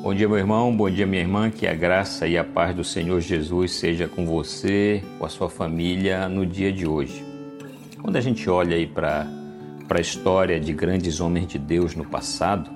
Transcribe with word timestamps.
Bom 0.00 0.14
dia, 0.14 0.28
meu 0.28 0.38
irmão, 0.38 0.74
bom 0.74 0.88
dia, 0.88 1.04
minha 1.04 1.20
irmã. 1.20 1.50
Que 1.50 1.66
a 1.66 1.74
graça 1.74 2.28
e 2.28 2.38
a 2.38 2.44
paz 2.44 2.72
do 2.74 2.84
Senhor 2.84 3.20
Jesus 3.20 3.72
seja 3.72 4.06
com 4.06 4.24
você, 4.24 5.02
com 5.18 5.26
a 5.26 5.28
sua 5.28 5.50
família 5.50 6.28
no 6.28 6.46
dia 6.46 6.72
de 6.72 6.86
hoje. 6.86 7.24
Quando 8.00 8.14
a 8.14 8.20
gente 8.20 8.48
olha 8.48 8.76
aí 8.76 8.86
para 8.86 9.26
a 9.90 10.00
história 10.00 10.60
de 10.60 10.72
grandes 10.72 11.20
homens 11.20 11.48
de 11.48 11.58
Deus 11.58 11.96
no 11.96 12.04
passado, 12.04 12.70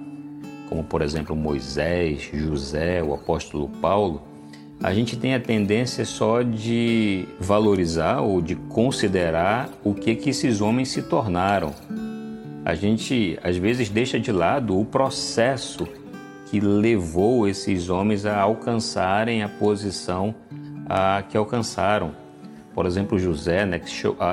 como 0.69 0.82
por 0.82 1.00
exemplo 1.00 1.37
Moisés, 1.37 2.28
José, 2.35 3.00
o 3.04 3.14
apóstolo 3.14 3.68
Paulo, 3.80 4.22
a 4.82 4.92
gente 4.92 5.16
tem 5.16 5.32
a 5.32 5.40
tendência 5.40 6.04
só 6.04 6.42
de 6.42 7.24
valorizar 7.38 8.20
ou 8.20 8.42
de 8.42 8.56
considerar 8.56 9.70
o 9.84 9.94
que 9.94 10.16
que 10.16 10.30
esses 10.30 10.60
homens 10.60 10.88
se 10.88 11.02
tornaram. 11.02 11.72
A 12.64 12.74
gente 12.74 13.38
às 13.44 13.56
vezes 13.56 13.88
deixa 13.88 14.18
de 14.18 14.32
lado 14.32 14.76
o 14.76 14.84
processo 14.84 15.86
que 16.52 16.60
levou 16.60 17.48
esses 17.48 17.88
homens 17.88 18.27
a 18.27 18.38
alcançarem 18.38 19.42
a 19.42 19.48
posição 19.48 20.34
a, 20.86 21.22
que 21.22 21.34
alcançaram. 21.34 22.12
Por 22.74 22.84
exemplo, 22.84 23.18
José, 23.18 23.64
né, 23.64 23.78
que 23.78 23.88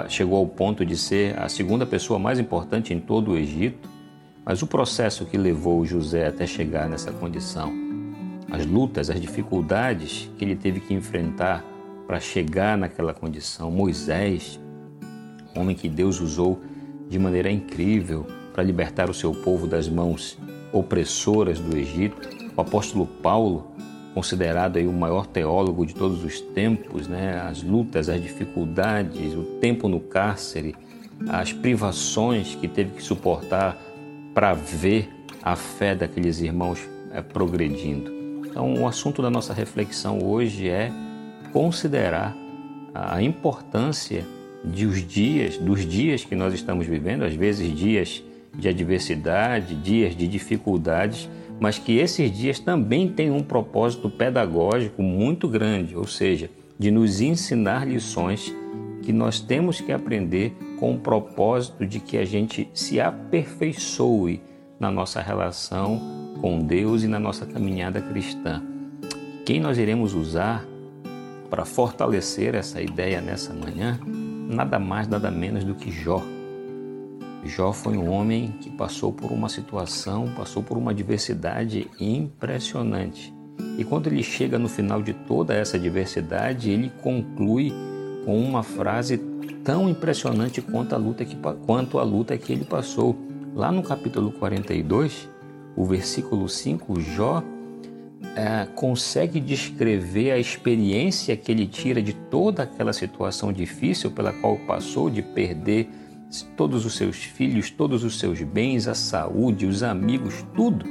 chegou 0.09 0.37
ao 0.37 0.45
ponto 0.45 0.85
de 0.85 0.97
ser 0.97 1.39
a 1.39 1.47
segunda 1.47 1.85
pessoa 1.85 2.19
mais 2.19 2.37
importante 2.37 2.93
em 2.93 2.99
todo 2.99 3.31
o 3.31 3.37
Egito, 3.37 3.89
mas 4.43 4.61
o 4.61 4.67
processo 4.67 5.25
que 5.25 5.37
levou 5.37 5.85
José 5.85 6.27
até 6.27 6.45
chegar 6.45 6.89
nessa 6.89 7.09
condição, 7.09 7.71
as 8.51 8.65
lutas, 8.65 9.09
as 9.09 9.21
dificuldades 9.21 10.29
que 10.37 10.43
ele 10.43 10.57
teve 10.57 10.81
que 10.81 10.93
enfrentar 10.93 11.63
para 12.05 12.19
chegar 12.19 12.77
naquela 12.77 13.13
condição. 13.13 13.71
Moisés, 13.71 14.59
homem 15.55 15.73
que 15.73 15.87
Deus 15.87 16.19
usou 16.19 16.59
de 17.07 17.17
maneira 17.17 17.49
incrível 17.49 18.27
para 18.53 18.61
libertar 18.61 19.09
o 19.09 19.13
seu 19.13 19.33
povo 19.33 19.65
das 19.65 19.87
mãos 19.87 20.37
opressoras 20.71 21.59
do 21.59 21.77
Egito. 21.77 22.29
O 22.55 22.61
apóstolo 22.61 23.05
Paulo, 23.05 23.71
considerado 24.13 24.77
aí 24.77 24.87
o 24.87 24.93
maior 24.93 25.25
teólogo 25.25 25.85
de 25.85 25.93
todos 25.93 26.23
os 26.23 26.39
tempos, 26.39 27.07
né? 27.07 27.39
as 27.39 27.63
lutas, 27.63 28.09
as 28.09 28.21
dificuldades, 28.21 29.33
o 29.33 29.43
tempo 29.59 29.87
no 29.87 29.99
cárcere, 29.99 30.75
as 31.27 31.51
privações 31.51 32.55
que 32.55 32.67
teve 32.67 32.91
que 32.91 33.03
suportar 33.03 33.77
para 34.33 34.53
ver 34.53 35.09
a 35.41 35.55
fé 35.55 35.95
daqueles 35.95 36.39
irmãos 36.39 36.79
é, 37.11 37.21
progredindo. 37.21 38.11
Então, 38.45 38.73
o 38.75 38.87
assunto 38.87 39.21
da 39.21 39.29
nossa 39.29 39.53
reflexão 39.53 40.19
hoje 40.23 40.69
é 40.69 40.91
considerar 41.51 42.35
a 42.93 43.21
importância 43.21 44.25
de 44.63 44.85
os 44.85 45.05
dias, 45.05 45.57
dos 45.57 45.85
dias 45.85 46.25
que 46.25 46.35
nós 46.35 46.53
estamos 46.53 46.85
vivendo, 46.85 47.23
às 47.23 47.33
vezes 47.33 47.75
dias 47.75 48.23
de 48.59 48.67
adversidade, 48.67 49.75
dias 49.75 50.15
de 50.15 50.27
dificuldades, 50.27 51.29
mas 51.59 51.77
que 51.77 51.97
esses 51.97 52.31
dias 52.31 52.59
também 52.59 53.07
têm 53.07 53.31
um 53.31 53.41
propósito 53.41 54.09
pedagógico 54.09 55.01
muito 55.01 55.47
grande, 55.47 55.95
ou 55.95 56.05
seja, 56.05 56.49
de 56.77 56.91
nos 56.91 57.19
ensinar 57.19 57.87
lições 57.87 58.53
que 59.01 59.11
nós 59.11 59.39
temos 59.39 59.81
que 59.81 59.91
aprender 59.91 60.55
com 60.79 60.93
o 60.93 60.99
propósito 60.99 61.85
de 61.85 61.99
que 61.99 62.17
a 62.17 62.25
gente 62.25 62.69
se 62.73 62.99
aperfeiçoe 62.99 64.41
na 64.79 64.89
nossa 64.89 65.21
relação 65.21 65.99
com 66.39 66.59
Deus 66.59 67.03
e 67.03 67.07
na 67.07 67.19
nossa 67.19 67.45
caminhada 67.45 68.01
cristã. 68.01 68.63
Quem 69.45 69.59
nós 69.59 69.77
iremos 69.77 70.13
usar 70.13 70.65
para 71.49 71.65
fortalecer 71.65 72.55
essa 72.55 72.81
ideia 72.81 73.19
nessa 73.19 73.53
manhã? 73.53 73.99
Nada 74.47 74.79
mais, 74.79 75.07
nada 75.07 75.29
menos 75.29 75.63
do 75.63 75.75
que 75.75 75.91
Jó. 75.91 76.23
Jó 77.43 77.71
foi 77.71 77.97
um 77.97 78.09
homem 78.11 78.53
que 78.59 78.69
passou 78.69 79.13
por 79.13 79.31
uma 79.31 79.47
situação, 79.47 80.31
passou 80.35 80.61
por 80.61 80.77
uma 80.77 80.93
diversidade 80.93 81.87
impressionante. 81.99 83.33
E 83.77 83.83
quando 83.83 84.07
ele 84.07 84.23
chega 84.23 84.59
no 84.59 84.67
final 84.67 85.01
de 85.01 85.13
toda 85.13 85.53
essa 85.53 85.79
diversidade, 85.79 86.69
ele 86.69 86.91
conclui 87.01 87.73
com 88.25 88.37
uma 88.37 88.61
frase 88.61 89.17
tão 89.63 89.87
impressionante 89.87 90.61
quanto 90.61 90.93
a 90.93 90.97
luta 90.97 91.23
que, 91.23 91.37
quanto 91.65 91.97
a 91.97 92.03
luta 92.03 92.37
que 92.37 92.51
ele 92.51 92.65
passou. 92.65 93.15
Lá 93.55 93.71
no 93.71 93.81
capítulo 93.81 94.31
42, 94.31 95.29
o 95.75 95.85
versículo 95.85 96.47
5, 96.47 96.99
Jó 96.99 97.41
é, 98.35 98.67
consegue 98.75 99.39
descrever 99.39 100.31
a 100.31 100.37
experiência 100.37 101.35
que 101.35 101.51
ele 101.51 101.65
tira 101.65 102.01
de 102.01 102.13
toda 102.13 102.63
aquela 102.63 102.93
situação 102.93 103.51
difícil 103.51 104.11
pela 104.11 104.33
qual 104.33 104.57
passou, 104.57 105.09
de 105.09 105.21
perder 105.21 105.89
todos 106.55 106.85
os 106.85 106.95
seus 106.95 107.17
filhos, 107.17 107.71
todos 107.71 108.03
os 108.03 108.19
seus 108.19 108.41
bens, 108.41 108.87
a 108.87 108.93
saúde, 108.93 109.65
os 109.65 109.81
amigos, 109.81 110.45
tudo. 110.55 110.85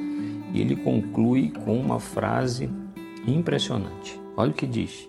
E 0.52 0.60
ele 0.60 0.76
conclui 0.76 1.50
com 1.64 1.78
uma 1.78 2.00
frase 2.00 2.68
impressionante. 3.26 4.20
Olha 4.36 4.50
o 4.50 4.54
que 4.54 4.66
diz, 4.66 5.08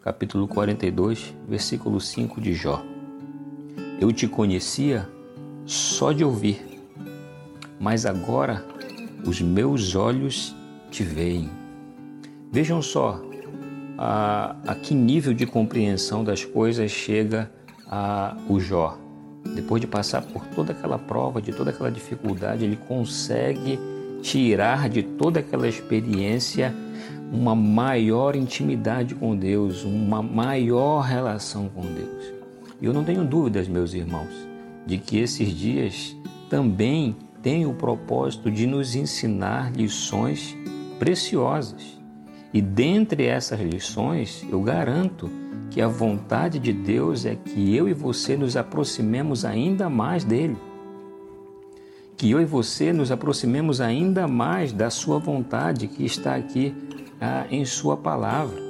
capítulo 0.00 0.48
42, 0.48 1.34
versículo 1.46 2.00
5 2.00 2.40
de 2.40 2.54
Jó. 2.54 2.82
Eu 4.00 4.12
te 4.12 4.26
conhecia 4.28 5.08
só 5.66 6.12
de 6.12 6.24
ouvir, 6.24 6.64
mas 7.78 8.06
agora 8.06 8.64
os 9.26 9.40
meus 9.40 9.94
olhos 9.94 10.54
te 10.90 11.02
veem. 11.02 11.50
Vejam 12.50 12.80
só 12.80 13.20
a, 13.98 14.56
a 14.66 14.74
que 14.74 14.94
nível 14.94 15.34
de 15.34 15.44
compreensão 15.44 16.24
das 16.24 16.44
coisas 16.44 16.90
chega 16.90 17.50
a 17.86 18.36
o 18.48 18.60
Jó 18.60 19.07
depois 19.54 19.80
de 19.80 19.86
passar 19.86 20.22
por 20.22 20.46
toda 20.46 20.72
aquela 20.72 20.98
prova, 20.98 21.40
de 21.40 21.52
toda 21.52 21.70
aquela 21.70 21.90
dificuldade, 21.90 22.64
ele 22.64 22.76
consegue 22.76 23.78
tirar 24.22 24.88
de 24.88 25.02
toda 25.02 25.40
aquela 25.40 25.68
experiência 25.68 26.74
uma 27.32 27.54
maior 27.54 28.34
intimidade 28.34 29.14
com 29.14 29.36
Deus, 29.36 29.84
uma 29.84 30.22
maior 30.22 31.00
relação 31.00 31.68
com 31.68 31.82
Deus. 31.82 32.32
E 32.80 32.86
eu 32.86 32.92
não 32.92 33.04
tenho 33.04 33.24
dúvidas, 33.24 33.68
meus 33.68 33.92
irmãos, 33.92 34.32
de 34.86 34.98
que 34.98 35.18
esses 35.18 35.50
dias 35.50 36.16
também 36.48 37.14
têm 37.42 37.66
o 37.66 37.74
propósito 37.74 38.50
de 38.50 38.66
nos 38.66 38.94
ensinar 38.94 39.72
lições 39.72 40.56
preciosas. 40.98 41.98
E 42.52 42.62
dentre 42.62 43.26
essas 43.26 43.60
lições, 43.60 44.46
eu 44.50 44.60
garanto 44.62 45.30
que 45.70 45.80
a 45.80 45.88
vontade 45.88 46.58
de 46.58 46.72
Deus 46.72 47.26
é 47.26 47.34
que 47.34 47.74
eu 47.76 47.88
e 47.88 47.92
você 47.92 48.36
nos 48.36 48.56
aproximemos 48.56 49.44
ainda 49.44 49.88
mais 49.90 50.24
dele. 50.24 50.56
Que 52.16 52.30
eu 52.30 52.40
e 52.40 52.44
você 52.44 52.92
nos 52.92 53.12
aproximemos 53.12 53.80
ainda 53.80 54.26
mais 54.26 54.72
da 54.72 54.90
Sua 54.90 55.18
vontade 55.18 55.86
que 55.86 56.04
está 56.04 56.34
aqui 56.34 56.74
ah, 57.20 57.46
em 57.50 57.64
Sua 57.64 57.96
palavra. 57.96 58.68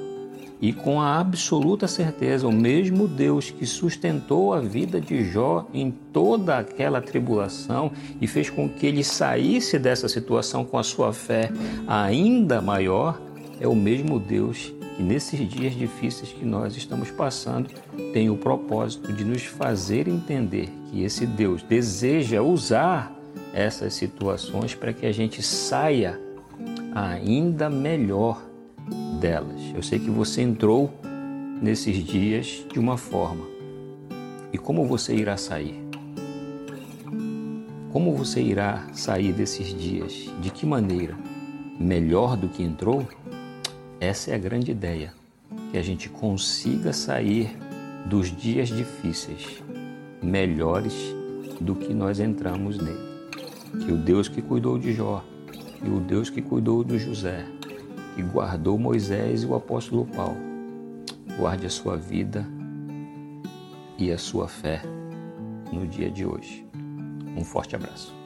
E 0.61 0.73
com 0.73 0.99
a 0.99 1.17
absoluta 1.17 1.87
certeza, 1.87 2.45
o 2.45 2.51
mesmo 2.51 3.07
Deus 3.07 3.49
que 3.49 3.65
sustentou 3.65 4.53
a 4.53 4.59
vida 4.59 4.99
de 4.99 5.23
Jó 5.23 5.65
em 5.73 5.89
toda 5.89 6.57
aquela 6.57 7.01
tribulação 7.01 7.91
e 8.19 8.27
fez 8.27 8.49
com 8.49 8.67
que 8.67 8.85
ele 8.85 9.03
saísse 9.03 9.79
dessa 9.79 10.09
situação 10.09 10.65
com 10.65 10.77
a 10.77 10.83
sua 10.83 11.13
fé 11.13 11.49
ainda 11.87 12.61
maior, 12.61 13.21
é 13.59 13.67
o 13.67 13.75
mesmo 13.75 14.19
Deus 14.19 14.73
que 14.99 15.03
nesses 15.03 15.47
dias 15.47 15.73
difíceis 15.73 16.31
que 16.31 16.43
nós 16.43 16.75
estamos 16.75 17.09
passando, 17.09 17.69
tem 18.11 18.29
o 18.29 18.35
propósito 18.35 19.13
de 19.13 19.23
nos 19.23 19.43
fazer 19.43 20.09
entender 20.09 20.69
que 20.89 21.03
esse 21.03 21.25
Deus 21.25 21.63
deseja 21.63 22.41
usar 22.41 23.15
essas 23.53 23.93
situações 23.93 24.75
para 24.75 24.91
que 24.91 25.05
a 25.05 25.11
gente 25.11 25.41
saia 25.41 26.19
ainda 26.93 27.69
melhor 27.69 28.43
delas. 29.21 29.61
Eu 29.73 29.81
sei 29.81 29.99
que 29.99 30.09
você 30.09 30.41
entrou 30.41 30.93
nesses 31.61 31.97
dias 32.03 32.65
de 32.71 32.77
uma 32.77 32.97
forma. 32.97 33.45
E 34.51 34.57
como 34.57 34.85
você 34.85 35.15
irá 35.15 35.37
sair? 35.37 35.81
Como 37.91 38.15
você 38.15 38.41
irá 38.41 38.87
sair 38.93 39.31
desses 39.31 39.67
dias? 39.67 40.29
De 40.41 40.49
que 40.49 40.65
maneira? 40.65 41.17
Melhor 41.79 42.35
do 42.35 42.49
que 42.49 42.61
entrou? 42.61 43.07
Essa 43.99 44.31
é 44.31 44.35
a 44.35 44.37
grande 44.37 44.71
ideia, 44.71 45.13
que 45.71 45.77
a 45.77 45.81
gente 45.81 46.07
consiga 46.07 46.93
sair 46.93 47.57
dos 48.05 48.33
dias 48.35 48.69
difíceis 48.69 49.61
melhores 50.23 50.93
do 51.59 51.75
que 51.75 51.93
nós 51.93 52.19
entramos 52.19 52.77
nele. 52.77 53.09
Que 53.85 53.91
o 53.91 53.97
Deus 53.97 54.29
que 54.29 54.41
cuidou 54.41 54.77
de 54.79 54.93
Jó, 54.93 55.23
e 55.83 55.89
o 55.89 55.99
Deus 55.99 56.29
que 56.29 56.41
cuidou 56.41 56.81
de 56.81 56.97
José, 56.97 57.45
que 58.15 58.23
guardou 58.23 58.79
Moisés 58.79 59.43
e 59.43 59.45
o 59.45 59.53
apóstolo 59.53 60.05
Paulo, 60.05 60.39
guarde 61.37 61.65
a 61.65 61.69
sua 61.69 61.97
vida 61.97 62.47
e 63.97 64.13
a 64.13 64.17
sua 64.17 64.47
fé 64.47 64.81
no 65.73 65.85
dia 65.85 66.09
de 66.09 66.25
hoje. 66.25 66.65
Um 67.35 67.43
forte 67.43 67.75
abraço. 67.75 68.18